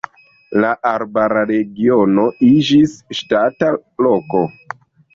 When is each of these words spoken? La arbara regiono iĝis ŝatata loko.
La 0.63 0.71
arbara 0.91 1.43
regiono 1.51 2.25
iĝis 2.49 2.99
ŝatata 3.21 3.75
loko. 4.09 4.47